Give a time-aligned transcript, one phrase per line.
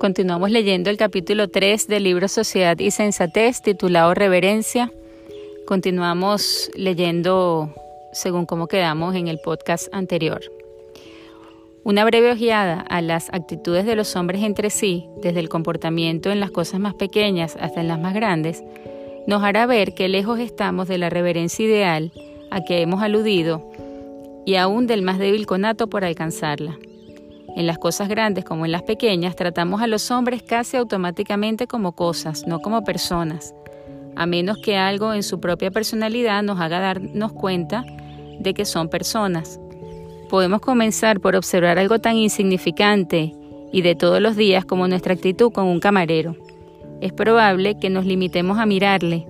[0.00, 4.90] Continuamos leyendo el capítulo 3 del libro Sociedad y Sensatez titulado Reverencia.
[5.66, 7.74] Continuamos leyendo
[8.14, 10.40] según cómo quedamos en el podcast anterior.
[11.84, 16.40] Una breve ojeada a las actitudes de los hombres entre sí, desde el comportamiento en
[16.40, 18.64] las cosas más pequeñas hasta en las más grandes,
[19.26, 22.10] nos hará ver que lejos estamos de la reverencia ideal
[22.50, 23.70] a que hemos aludido
[24.46, 26.78] y aún del más débil conato por alcanzarla.
[27.56, 31.92] En las cosas grandes como en las pequeñas, tratamos a los hombres casi automáticamente como
[31.92, 33.54] cosas, no como personas,
[34.16, 37.84] a menos que algo en su propia personalidad nos haga darnos cuenta
[38.38, 39.60] de que son personas.
[40.28, 43.34] Podemos comenzar por observar algo tan insignificante
[43.72, 46.36] y de todos los días como nuestra actitud con un camarero.
[47.00, 49.26] Es probable que nos limitemos a mirarle,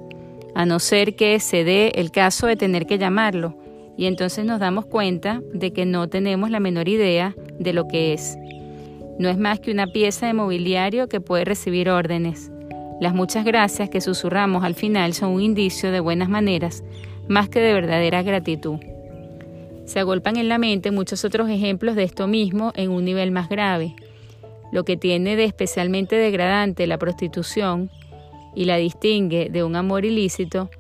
[0.55, 3.57] a no ser que se dé el caso de tener que llamarlo,
[4.01, 8.15] y entonces nos damos cuenta de que no tenemos la menor idea de lo que
[8.15, 8.39] es.
[9.19, 12.51] No es más que una pieza de mobiliario que puede recibir órdenes.
[12.99, 16.83] Las muchas gracias que susurramos al final son un indicio de buenas maneras,
[17.29, 18.79] más que de verdadera gratitud.
[19.85, 23.51] Se agolpan en la mente muchos otros ejemplos de esto mismo en un nivel más
[23.51, 23.95] grave.
[24.73, 27.91] Lo que tiene de especialmente degradante la prostitución
[28.55, 30.71] y la distingue de un amor ilícito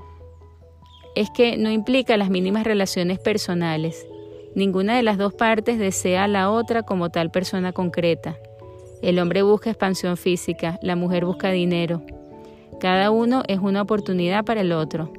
[1.14, 4.06] es que no implica las mínimas relaciones personales.
[4.54, 8.36] Ninguna de las dos partes desea a la otra como tal persona concreta.
[9.02, 12.02] El hombre busca expansión física, la mujer busca dinero.
[12.80, 15.12] Cada uno es una oportunidad para el otro.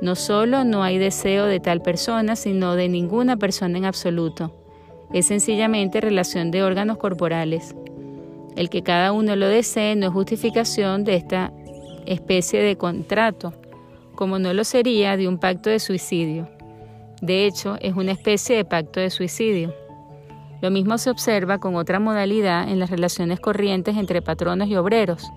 [0.00, 4.54] No solo no hay deseo de tal persona, sino de ninguna persona en absoluto.
[5.12, 7.74] Es sencillamente relación de órganos corporales.
[8.56, 11.52] El que cada uno lo desee no es justificación de esta
[12.06, 13.54] especie de contrato
[14.14, 16.48] como no lo sería de un pacto de suicidio.
[17.20, 19.74] De hecho, es una especie de pacto de suicidio.
[20.60, 25.30] Lo mismo se observa con otra modalidad en las relaciones corrientes entre patronos y obreros.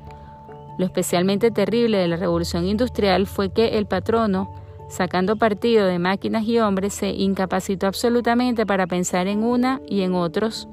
[0.78, 4.54] Lo especialmente terrible de la revolución industrial fue que el patrono,
[4.90, 10.14] sacando partido de máquinas y hombres, se incapacitó absolutamente para pensar en una y en
[10.14, 10.68] otros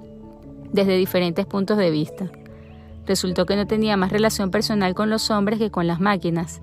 [0.72, 2.30] desde diferentes puntos de vista.
[3.06, 6.60] Resultó que no tenía más relación personal con los hombres que con las máquinas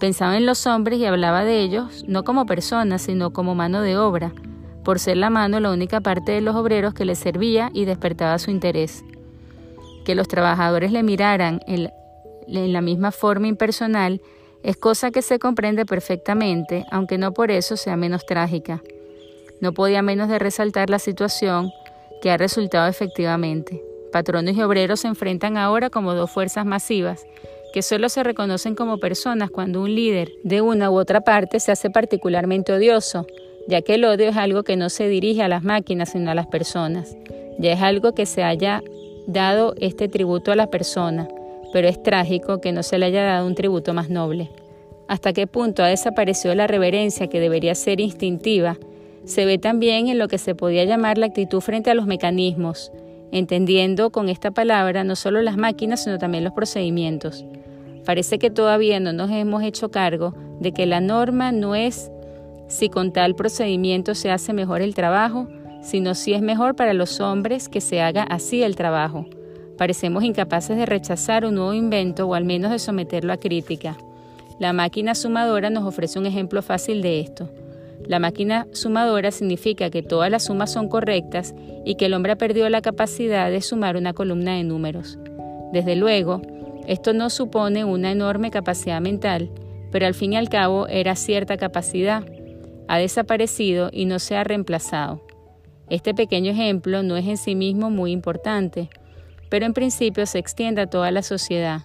[0.00, 3.96] Pensaba en los hombres y hablaba de ellos no como personas, sino como mano de
[3.96, 4.32] obra,
[4.82, 8.38] por ser la mano la única parte de los obreros que le servía y despertaba
[8.38, 9.04] su interés.
[10.04, 11.90] Que los trabajadores le miraran en,
[12.46, 14.20] la misma forma impersonal
[14.62, 18.82] es cosa que se comprende perfectamente, aunque no por eso sea menos trágica.
[19.60, 21.70] No podía menos de resaltar la situación
[22.20, 23.82] que ha resultado efectivamente.
[24.12, 27.24] Patronos y obreros se enfrentan ahora como dos fuerzas masivas
[27.74, 31.72] que solo se reconocen como personas cuando un líder de una u otra parte se
[31.72, 33.26] hace particularmente odioso,
[33.66, 36.36] ya que el odio es algo que no se dirige a las máquinas sino a
[36.36, 37.16] las personas.
[37.58, 38.80] Ya es algo que se haya
[39.26, 41.26] dado este tributo a la persona,
[41.72, 44.52] pero es trágico que no se le haya dado un tributo más noble.
[45.08, 48.78] Hasta qué punto ha desaparecido la reverencia que debería ser instintiva,
[49.24, 52.92] se ve también en lo que se podía llamar la actitud frente a los mecanismos,
[53.32, 57.44] entendiendo con esta palabra no solo las máquinas, sino también los procedimientos.
[58.04, 62.10] Parece que todavía no nos hemos hecho cargo de que la norma no es
[62.68, 65.48] si con tal procedimiento se hace mejor el trabajo,
[65.82, 69.26] sino si es mejor para los hombres que se haga así el trabajo.
[69.76, 73.96] Parecemos incapaces de rechazar un nuevo invento o al menos de someterlo a crítica.
[74.58, 77.50] La máquina sumadora nos ofrece un ejemplo fácil de esto.
[78.06, 81.54] La máquina sumadora significa que todas las sumas son correctas
[81.84, 85.18] y que el hombre ha perdido la capacidad de sumar una columna de números.
[85.72, 86.40] Desde luego,
[86.86, 89.50] esto no supone una enorme capacidad mental,
[89.90, 92.24] pero al fin y al cabo era cierta capacidad.
[92.88, 95.24] Ha desaparecido y no se ha reemplazado.
[95.88, 98.88] Este pequeño ejemplo no es en sí mismo muy importante,
[99.48, 101.82] pero en principio se extiende a toda la sociedad.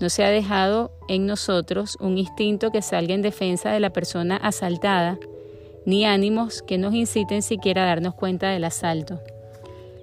[0.00, 4.36] No se ha dejado en nosotros un instinto que salga en defensa de la persona
[4.36, 5.18] asaltada,
[5.86, 9.20] ni ánimos que nos inciten siquiera a darnos cuenta del asalto.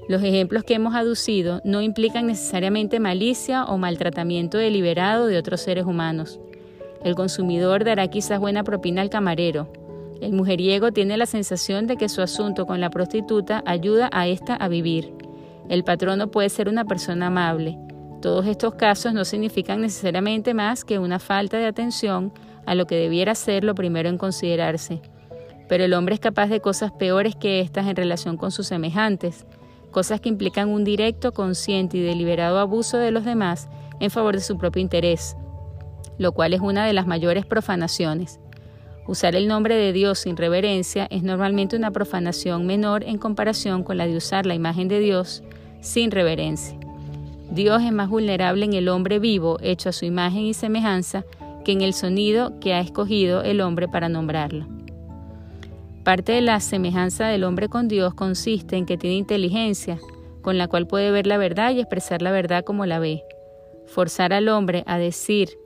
[0.08, 5.86] Los ejemplos que hemos aducido no implican necesariamente malicia o maltratamiento deliberado de otros seres
[5.86, 6.40] humanos.
[7.04, 9.68] El consumidor dará quizás buena propina al camarero.
[10.22, 14.56] El mujeriego tiene la sensación de que su asunto con la prostituta ayuda a ésta
[14.56, 15.12] a vivir.
[15.70, 17.76] El patrono puede ser una persona amable.
[18.22, 22.32] Todos estos casos no significan necesariamente más que una falta de atención
[22.68, 25.02] a lo que debiera ser lo primero en considerarse.
[25.68, 29.48] Pero el hombre es capaz de cosas peores que estas en relación con sus semejantes
[29.96, 33.70] cosas que implican un directo, consciente y deliberado abuso de los demás
[34.02, 35.38] en favor de su propio interés,
[36.18, 38.42] lo cual es una de las mayores profanaciones.
[39.08, 43.96] Usar el nombre de Dios sin reverencia es normalmente una profanación menor en comparación con
[43.96, 45.44] la de usar la imagen de Dios
[45.80, 46.78] sin reverencia.
[47.50, 51.24] Dios es más vulnerable en el hombre vivo, hecho a su imagen y semejanza,
[51.64, 54.75] que en el sonido que ha escogido el hombre para nombrarlo.
[56.06, 59.98] Parte de la semejanza del hombre con Dios consiste en que tiene inteligencia,
[60.44, 63.24] con la cual puede ver la verdad y expresar la verdad como la ve.
[63.88, 65.58] Forzar al hombre a decir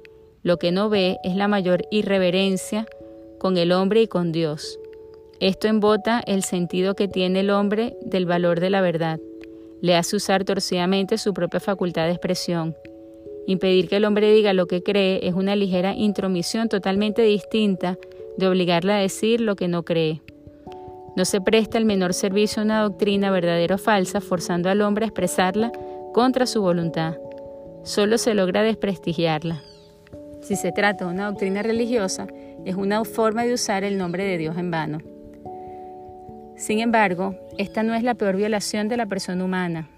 [0.42, 2.86] lo que no ve es la mayor irreverencia
[3.38, 4.80] con el hombre y con Dios.
[5.42, 9.20] Esto embota el sentido que tiene el hombre del valor de la verdad.
[9.82, 12.78] Le hace usar torcidamente su propia facultad de expresión.
[13.46, 17.98] Impedir que el hombre diga lo que cree es una ligera intromisión totalmente distinta
[18.38, 20.22] de obligarle a decir lo que no cree.
[21.16, 25.06] No se presta el menor servicio a una doctrina verdadera o falsa forzando al hombre
[25.06, 25.72] a expresarla
[26.14, 27.16] contra su voluntad.
[27.84, 29.62] Solo se logra desprestigiarla.
[30.42, 32.28] Si se trata de una doctrina religiosa,
[32.66, 35.00] es una forma de usar el nombre de Dios en vano.
[36.56, 39.90] Sin embargo, esta no es la peor violación de la persona humana.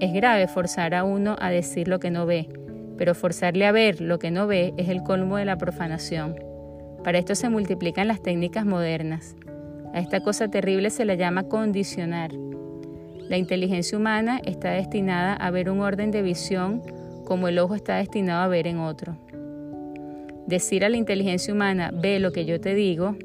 [0.00, 2.48] Es grave forzar a uno a decir lo que no ve,
[2.96, 6.36] pero forzarle a ver lo que no ve es el colmo de la profanación.
[7.02, 9.34] Para esto se multiplican las técnicas modernas.
[9.92, 12.32] A esta cosa terrible se la llama condicionar.
[13.28, 16.82] La inteligencia humana está destinada a ver un orden de visión
[17.24, 19.16] como el ojo está destinado a ver en otro.
[20.46, 23.16] Decir a la inteligencia humana, ve lo que yo te digo,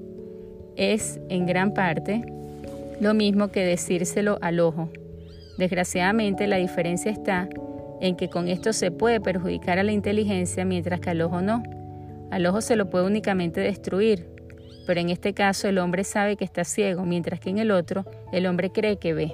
[0.75, 2.21] es en gran parte
[3.00, 4.89] lo mismo que decírselo al ojo.
[5.57, 7.50] Desgraciadamente la diferencia está
[8.01, 11.63] en que con esto se puede perjudicar a la inteligencia mientras que al ojo no.
[12.31, 14.35] Al ojo se lo puede únicamente destruir,
[14.86, 18.06] pero en este caso el hombre sabe que está ciego, mientras que en el otro
[18.32, 19.34] el hombre cree que ve.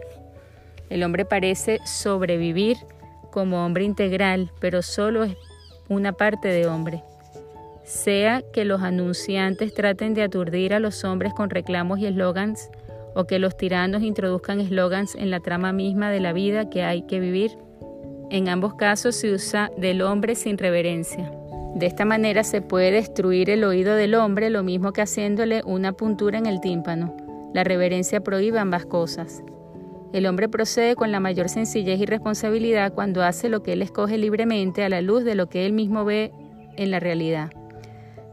[0.89, 2.77] El hombre parece sobrevivir
[3.31, 5.35] como hombre integral, pero solo es
[5.87, 7.03] una parte de hombre.
[7.85, 12.69] Sea que los anunciantes traten de aturdir a los hombres con reclamos y eslogans,
[13.13, 17.01] o que los tiranos introduzcan eslogans en la trama misma de la vida que hay
[17.03, 17.57] que vivir,
[18.29, 21.40] en ambos casos se usa del hombre sin reverencia.
[21.75, 25.93] De esta manera se puede destruir el oído del hombre lo mismo que haciéndole una
[25.93, 27.15] puntura en el tímpano.
[27.53, 29.43] La reverencia prohíbe ambas cosas.
[30.13, 34.17] El hombre procede con la mayor sencillez y responsabilidad cuando hace lo que él escoge
[34.17, 36.33] libremente a la luz de lo que él mismo ve
[36.75, 37.51] en la realidad.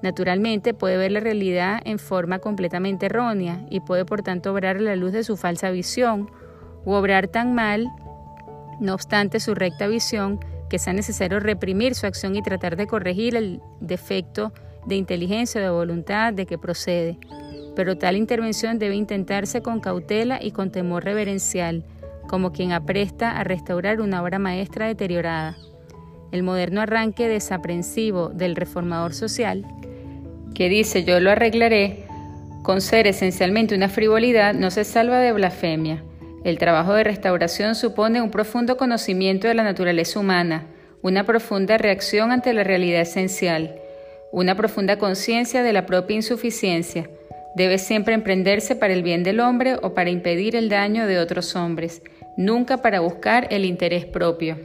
[0.02, 4.80] Naturalmente puede ver la realidad en forma completamente errónea y puede por tanto obrar a
[4.80, 6.30] la luz de su falsa visión
[6.84, 7.86] o obrar tan mal,
[8.80, 13.36] no obstante su recta visión, que sea necesario reprimir su acción y tratar de corregir
[13.36, 14.52] el defecto
[14.86, 17.18] de inteligencia o de voluntad de que procede.
[17.76, 21.84] Pero tal intervención debe intentarse con cautela y con temor reverencial,
[22.28, 25.56] como quien apresta a restaurar una obra maestra deteriorada.
[26.32, 29.64] El moderno arranque desaprensivo del reformador social,
[30.54, 32.04] que dice yo lo arreglaré,
[32.62, 36.02] con ser esencialmente una frivolidad, no se salva de blasfemia.
[36.48, 40.64] El trabajo de restauración supone un profundo conocimiento de la naturaleza humana,
[41.02, 43.74] una profunda reacción ante la realidad esencial,
[44.32, 47.10] una profunda conciencia de la propia insuficiencia.
[47.54, 51.54] Debe siempre emprenderse para el bien del hombre o para impedir el daño de otros
[51.54, 52.00] hombres,
[52.38, 54.56] nunca para buscar el interés propio.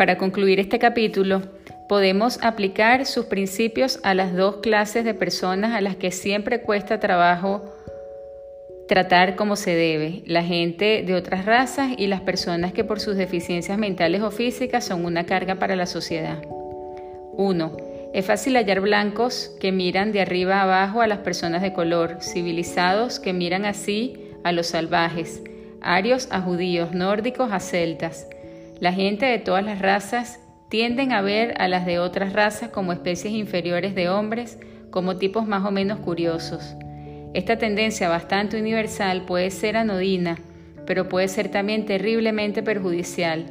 [0.00, 1.42] Para concluir este capítulo,
[1.86, 7.00] podemos aplicar sus principios a las dos clases de personas a las que siempre cuesta
[7.00, 7.70] trabajo
[8.88, 13.16] tratar como se debe, la gente de otras razas y las personas que por sus
[13.16, 16.38] deficiencias mentales o físicas son una carga para la sociedad.
[17.36, 17.76] 1.
[18.14, 23.20] Es fácil hallar blancos que miran de arriba abajo a las personas de color, civilizados
[23.20, 25.42] que miran así a los salvajes,
[25.82, 28.26] arios a judíos, nórdicos a celtas.
[28.80, 32.94] La gente de todas las razas tienden a ver a las de otras razas como
[32.94, 34.58] especies inferiores de hombres,
[34.90, 36.76] como tipos más o menos curiosos.
[37.34, 40.38] Esta tendencia bastante universal puede ser anodina,
[40.86, 43.44] pero puede ser también terriblemente perjudicial.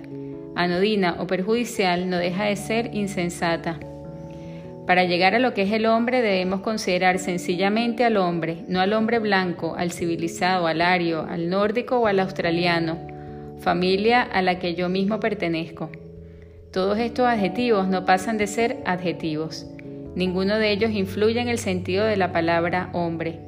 [0.55, 3.79] Anodina o perjudicial no deja de ser insensata.
[4.87, 8.93] Para llegar a lo que es el hombre debemos considerar sencillamente al hombre, no al
[8.93, 12.97] hombre blanco, al civilizado, al ario, al nórdico o al australiano,
[13.59, 15.89] familia a la que yo mismo pertenezco.
[16.71, 19.65] Todos estos adjetivos no pasan de ser adjetivos.
[20.15, 23.39] Ninguno de ellos influye en el sentido de la palabra hombre.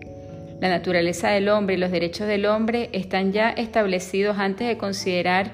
[0.59, 5.51] La naturaleza del hombre y los derechos del hombre están ya establecidos antes de considerar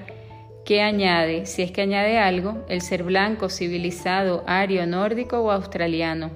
[0.64, 6.30] qué añade, si es que añade algo, el ser blanco, civilizado, ario, nórdico o australiano.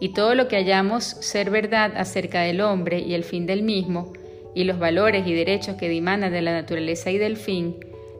[0.00, 4.12] Y todo lo que hallamos ser verdad acerca del hombre y el fin del mismo,
[4.54, 7.76] y los valores y derechos que dimanan de la naturaleza y del fin,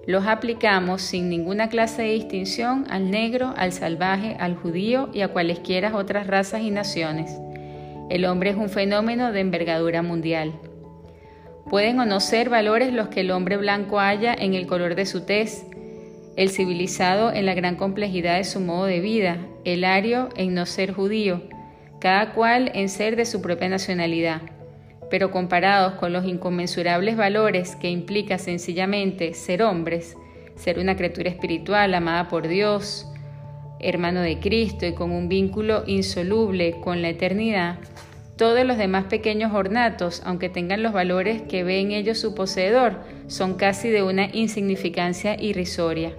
[0.07, 5.29] los aplicamos sin ninguna clase de distinción al negro, al salvaje, al judío y a
[5.29, 7.39] cualesquiera otras razas y naciones.
[8.11, 10.53] El hombre es un fenómeno de envergadura mundial.
[11.71, 15.07] Pueden o no ser valores los que el hombre blanco haya en el color de
[15.07, 15.65] su tez,
[16.37, 20.67] el civilizado en la gran complejidad de su modo de vida, el ario en no
[20.67, 21.43] ser judío,
[22.01, 24.43] cada cual en ser de su propia nacionalidad
[25.13, 30.17] pero comparados con los inconmensurables valores que implica sencillamente ser hombres,
[30.55, 33.07] ser una criatura espiritual amada por Dios,
[33.79, 37.79] hermano de Cristo y con un vínculo insoluble con la eternidad,
[38.39, 43.01] todos los demás pequeños ornatos, aunque tengan los valores que ve en ellos su poseedor,
[43.27, 46.17] son casi de una insignificancia irrisoria.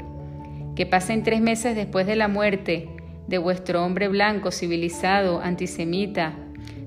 [0.75, 2.89] Que pasen tres meses después de la muerte
[3.25, 6.42] de vuestro hombre blanco, civilizado, antisemita,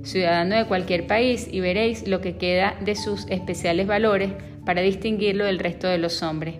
[0.06, 4.30] ciudadano de cualquier país y veréis lo que queda de sus especiales valores
[4.64, 6.56] para distinguirlo del resto de los hombres.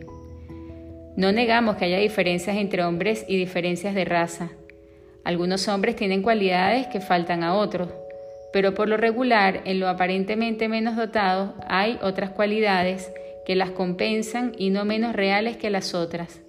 [1.16, 4.50] No negamos que haya diferencias entre hombres y diferencias de raza.
[5.24, 7.88] Algunos hombres tienen cualidades que faltan a otros,
[8.52, 13.10] pero por lo regular, en lo aparentemente menos dotado, hay otras cualidades
[13.46, 16.40] que las compensan y no menos reales que las otras.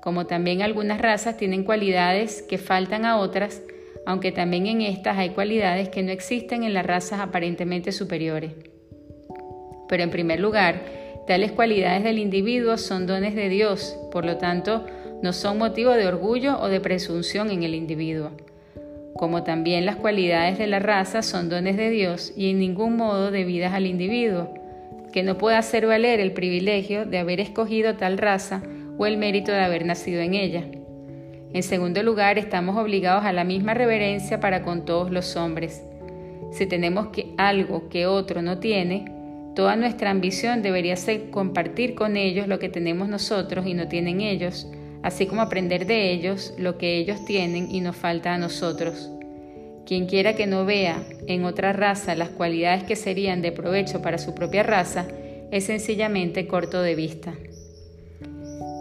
[0.00, 3.60] Como también algunas razas tienen cualidades que faltan a otras,
[4.08, 8.52] aunque también en estas hay cualidades que no existen en las razas aparentemente superiores.
[9.86, 10.80] Pero en primer lugar,
[11.26, 14.86] tales cualidades del individuo son dones de Dios, por lo tanto,
[15.22, 18.30] no son motivo de orgullo o de presunción en el individuo.
[19.14, 23.30] Como también las cualidades de la raza son dones de Dios y en ningún modo
[23.30, 24.54] debidas al individuo,
[25.12, 28.62] que no pueda hacer valer el privilegio de haber escogido tal raza
[28.96, 30.64] o el mérito de haber nacido en ella.
[31.52, 35.82] En segundo lugar, estamos obligados a la misma reverencia para con todos los hombres.
[36.52, 39.06] Si tenemos que algo que otro no tiene,
[39.54, 44.20] toda nuestra ambición debería ser compartir con ellos lo que tenemos nosotros y no tienen
[44.20, 44.66] ellos,
[45.02, 49.10] así como aprender de ellos lo que ellos tienen y nos falta a nosotros.
[49.86, 54.18] Quien quiera que no vea en otra raza las cualidades que serían de provecho para
[54.18, 55.08] su propia raza,
[55.50, 57.32] es sencillamente corto de vista.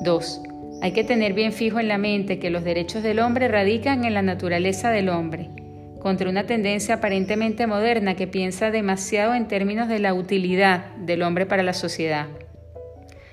[0.04, 0.42] 2.
[0.82, 4.14] Hay que tener bien fijo en la mente que los derechos del hombre radican en
[4.14, 5.50] la naturaleza del hombre,
[6.00, 11.48] contra una tendencia aparentemente moderna que piensa demasiado en términos de la utilidad del hombre
[11.48, 12.28] para la sociedad.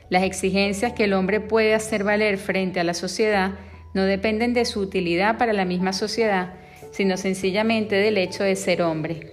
[0.09, 3.53] Las exigencias que el hombre puede hacer valer frente a la sociedad
[3.93, 6.55] no dependen de su utilidad para la misma sociedad,
[6.93, 9.31] sino sencillamente del hecho de ser hombre.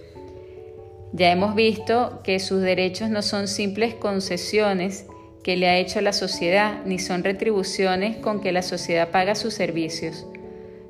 [1.14, 5.06] Ya hemos visto que sus derechos no son simples concesiones
[5.44, 9.54] que le ha hecho la sociedad, ni son retribuciones con que la sociedad paga sus
[9.54, 10.28] servicios.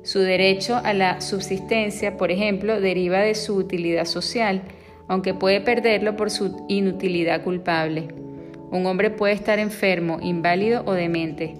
[0.02, 4.62] Su derecho a la subsistencia, por ejemplo, deriva de su utilidad social,
[5.08, 8.08] aunque puede perderlo por su inutilidad culpable.
[8.70, 11.54] Un hombre puede estar enfermo, inválido o demente.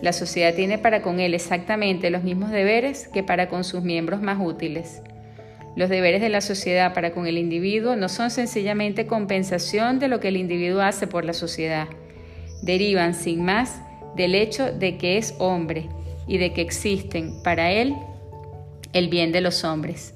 [0.00, 4.22] La sociedad tiene para con él exactamente los mismos deberes que para con sus miembros
[4.22, 5.02] más útiles.
[5.76, 10.20] Los deberes de la sociedad para con el individuo no son sencillamente compensación de lo
[10.20, 11.88] que el individuo hace por la sociedad
[12.62, 13.80] derivan sin más
[14.16, 15.88] del hecho de que es hombre
[16.26, 17.94] y de que existen para él
[18.92, 20.14] el bien de los hombres.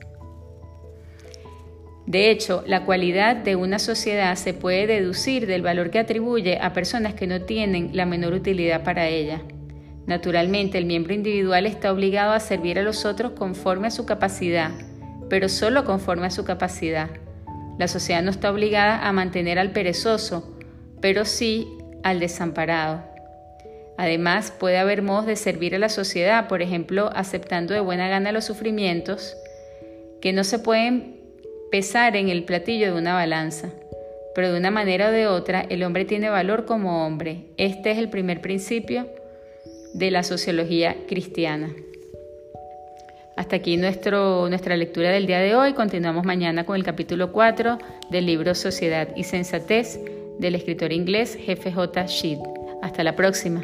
[2.07, 6.73] De hecho, la cualidad de una sociedad se puede deducir del valor que atribuye a
[6.73, 9.41] personas que no tienen la menor utilidad para ella.
[10.07, 14.73] Naturalmente, el miembro individual está obligado a servir a los otros conforme a su capacidad,
[15.31, 17.09] pero solo conforme a su capacidad.
[17.79, 20.57] La sociedad no está obligada a mantener al perezoso,
[21.01, 21.69] pero sí
[22.03, 23.03] al desamparado.
[23.97, 28.33] Además, puede haber modos de servir a la sociedad, por ejemplo, aceptando de buena gana
[28.33, 29.37] los sufrimientos
[30.21, 31.21] que no se pueden
[31.71, 33.71] pesar en el platillo de una balanza.
[34.35, 37.45] Pero de una manera o de otra, el hombre tiene valor como hombre.
[37.59, 39.07] Este es el primer principio
[39.93, 41.69] de la sociología cristiana.
[43.37, 45.75] Hasta aquí nuestro, nuestra lectura del día de hoy.
[45.75, 47.79] Continuamos mañana con el capítulo 4
[48.11, 49.99] del libro Sociedad y Sensatez
[50.43, 52.07] del escritor inglés Jefe J.
[52.07, 52.39] Sheed.
[52.83, 53.63] Hasta la próxima.